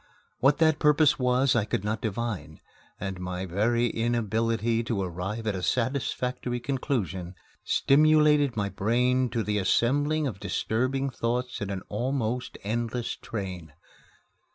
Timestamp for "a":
5.53-5.61